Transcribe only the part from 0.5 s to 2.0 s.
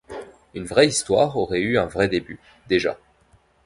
Une vraie histoire aurait eu un